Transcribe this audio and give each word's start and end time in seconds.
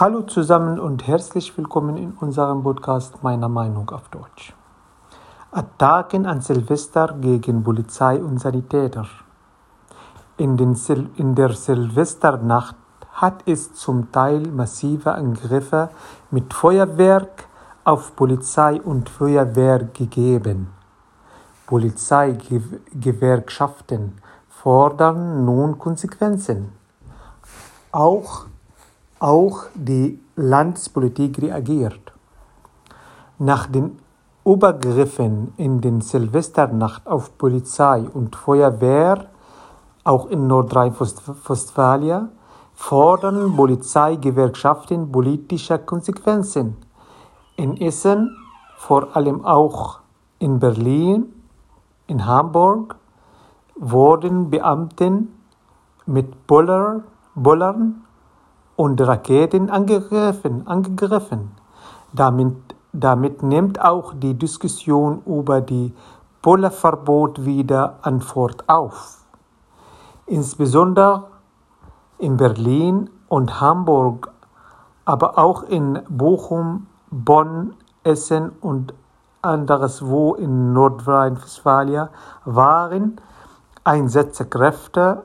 Hallo 0.00 0.22
zusammen 0.22 0.80
und 0.80 1.06
herzlich 1.06 1.54
willkommen 1.58 1.98
in 1.98 2.12
unserem 2.12 2.62
Podcast 2.62 3.22
Meiner 3.22 3.50
Meinung 3.50 3.90
auf 3.90 4.08
Deutsch. 4.08 4.54
Attacken 5.50 6.24
an 6.24 6.40
Silvester 6.40 7.14
gegen 7.20 7.62
Polizei 7.62 8.18
und 8.18 8.38
Sanitäter. 8.38 9.06
In, 10.38 10.56
in 11.16 11.34
der 11.34 11.52
Silvesternacht 11.52 12.76
hat 13.12 13.42
es 13.44 13.74
zum 13.74 14.10
Teil 14.10 14.48
massive 14.48 15.12
Angriffe 15.12 15.90
mit 16.30 16.54
Feuerwerk 16.54 17.44
auf 17.84 18.16
Polizei 18.16 18.80
und 18.80 19.10
Feuerwehr 19.10 19.80
gegeben. 19.84 20.68
Polizeigewerkschaften 21.66 24.14
fordern 24.48 25.44
nun 25.44 25.78
Konsequenzen. 25.78 26.72
Auch, 27.92 28.46
auch 29.20 29.66
die 29.74 30.18
Landespolitik 30.34 31.40
reagiert. 31.40 32.12
Nach 33.38 33.66
den 33.66 33.98
Übergriffen 34.44 35.52
in 35.58 35.80
den 35.80 36.00
Silvesternacht 36.00 37.06
auf 37.06 37.36
Polizei 37.36 38.00
und 38.12 38.34
Feuerwehr, 38.34 39.26
auch 40.04 40.26
in 40.30 40.46
Nordrhein-Westfalen, 40.46 42.30
fordern 42.72 43.54
Polizeigewerkschaften 43.54 45.12
politische 45.12 45.78
Konsequenzen. 45.78 46.78
In 47.56 47.76
Essen, 47.76 48.34
vor 48.78 49.14
allem 49.14 49.44
auch 49.44 50.00
in 50.38 50.58
Berlin, 50.58 51.30
in 52.06 52.24
Hamburg, 52.24 52.96
wurden 53.76 54.48
Beamten 54.48 55.34
mit 56.06 56.46
Buller, 56.46 57.02
Bullern 57.34 58.02
und 58.80 58.98
Raketen 58.98 59.68
angegriffen. 59.68 60.66
angegriffen. 60.66 61.50
Damit, 62.14 62.56
damit 62.94 63.42
nimmt 63.42 63.78
auch 63.78 64.14
die 64.14 64.32
Diskussion 64.32 65.20
über 65.26 65.60
die 65.60 65.92
Bullerverbot 66.40 67.44
wieder 67.44 67.98
an 68.00 68.22
Fort 68.22 68.64
auf. 68.70 69.18
Insbesondere 70.24 71.24
in 72.16 72.38
Berlin 72.38 73.10
und 73.28 73.60
Hamburg, 73.60 74.32
aber 75.04 75.36
auch 75.36 75.62
in 75.64 76.00
Bochum, 76.08 76.86
Bonn, 77.10 77.74
Essen 78.02 78.50
und 78.62 78.94
anderswo 79.42 80.32
in 80.36 80.72
Nordrhein-Westfalen 80.72 82.08
waren 82.46 83.20
Einsatzkräfte 83.84 85.24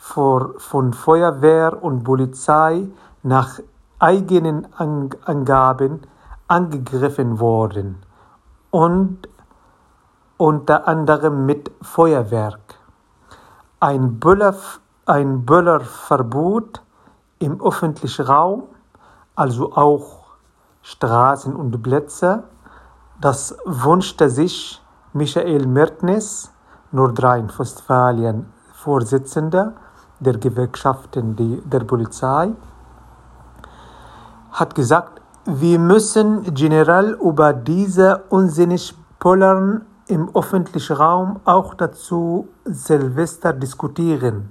von 0.00 0.92
Feuerwehr 0.92 1.82
und 1.82 2.02
Polizei 2.02 2.88
nach 3.22 3.60
eigenen 3.98 4.66
Angaben 4.74 6.00
angegriffen 6.48 7.38
worden 7.38 8.02
und 8.70 9.28
unter 10.36 10.88
anderem 10.88 11.44
mit 11.44 11.70
Feuerwerk. 11.82 12.76
Ein, 13.78 14.18
Böller, 14.18 14.56
ein 15.04 15.44
Böllerverbot 15.44 16.82
im 17.38 17.60
öffentlichen 17.62 18.26
Raum, 18.26 18.64
also 19.36 19.74
auch 19.74 20.24
Straßen 20.82 21.54
und 21.54 21.82
Plätze, 21.82 22.44
das 23.20 23.56
wünschte 23.66 24.30
sich 24.30 24.82
Michael 25.12 25.66
Mertens, 25.66 26.50
Nordrhein-Westfalen 26.90 28.46
Vorsitzender 28.72 29.74
der 30.20 30.36
Gewerkschaften 30.38 31.60
der 31.64 31.80
Polizei, 31.80 32.52
hat 34.52 34.74
gesagt, 34.74 35.20
wir 35.46 35.78
müssen 35.78 36.54
generell 36.54 37.12
über 37.20 37.52
diese 37.52 38.24
Unsinnig-Pollern 38.28 39.86
im 40.08 40.30
öffentlichen 40.34 40.96
Raum 40.96 41.40
auch 41.44 41.74
dazu 41.74 42.48
Silvester 42.64 43.52
diskutieren. 43.52 44.50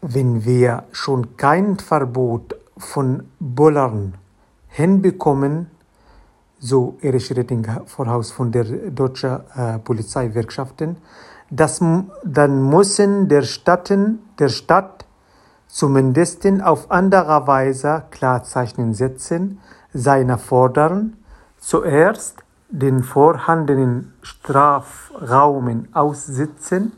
Wenn 0.00 0.44
wir 0.44 0.84
schon 0.90 1.36
kein 1.36 1.78
Verbot 1.78 2.56
von 2.76 3.28
Bullern 3.38 4.14
hinbekommen, 4.68 5.70
so 6.58 6.96
Erich 7.00 7.30
Rettinger 7.36 7.82
voraus 7.86 8.32
von 8.32 8.50
der 8.50 8.64
deutschen 8.64 9.40
äh, 9.54 9.78
Polizeigewerkschaften, 9.78 10.96
das, 11.52 11.80
dann 12.24 12.70
müssen 12.70 13.28
der, 13.28 13.42
Stadten, 13.42 14.20
der 14.38 14.48
Stadt 14.48 15.04
zumindest 15.66 16.46
auf 16.62 16.90
andere 16.90 17.46
Weise 17.46 18.04
Klarzeichen 18.10 18.94
setzen, 18.94 19.60
seine 19.92 20.38
fordern, 20.38 21.18
zuerst 21.58 22.38
den 22.70 23.02
vorhandenen 23.02 24.14
Strafraumen 24.22 25.94
aussitzen, 25.94 26.92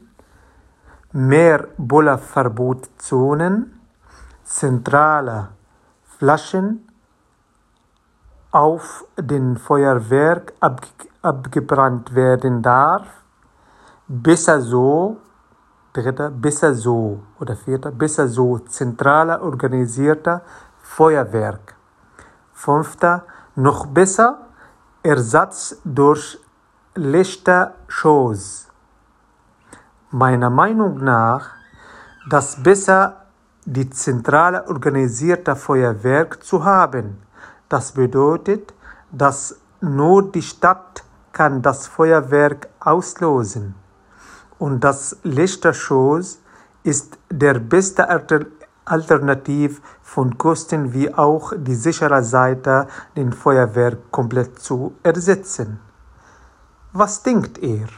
mehr 1.12 1.66
Bullerverbotzonen, 1.76 3.80
zentrale 4.44 5.48
Flaschen 6.16 6.88
auf 8.52 9.04
den 9.18 9.56
Feuerwerk 9.56 10.52
abge 10.60 10.86
abgebrannt 11.22 12.14
werden 12.14 12.62
darf. 12.62 13.23
Besser 14.06 14.60
so, 14.60 15.16
dritter, 15.92 16.30
besser 16.30 16.74
so 16.74 17.22
oder 17.40 17.56
vierter, 17.56 17.90
besser 17.90 18.28
so 18.28 18.58
zentraler 18.58 19.42
organisierter 19.42 20.42
Feuerwerk. 20.82 21.74
Fünfter, 22.52 23.24
noch 23.56 23.86
besser 23.86 24.38
Ersatz 25.02 25.80
durch 25.84 26.38
Shows. 27.88 28.68
Meiner 30.10 30.50
Meinung 30.50 31.02
nach, 31.02 31.50
das 32.28 32.62
besser 32.62 33.24
die 33.64 33.88
zentrale 33.90 34.66
organisierte 34.68 35.56
Feuerwerk 35.56 36.42
zu 36.44 36.64
haben 36.64 37.24
das 37.68 37.92
bedeutet, 37.92 38.72
dass 39.10 39.56
nur 39.80 40.30
die 40.30 40.42
Stadt 40.42 41.02
kann 41.32 41.62
das 41.62 41.86
Feuerwerk 41.86 42.68
auslösen. 42.78 43.74
Und 44.58 44.84
das 44.84 45.16
Lichterschoss 45.22 46.40
ist 46.82 47.18
der 47.30 47.54
beste 47.54 48.08
Alternativ 48.84 49.80
von 50.02 50.36
Kosten 50.38 50.92
wie 50.92 51.12
auch 51.12 51.52
die 51.56 51.74
sichere 51.74 52.22
Seite, 52.22 52.86
den 53.16 53.32
Feuerwerk 53.32 54.10
komplett 54.10 54.58
zu 54.60 54.94
ersetzen. 55.02 55.80
Was 56.92 57.22
denkt 57.22 57.58
ihr? 57.58 57.88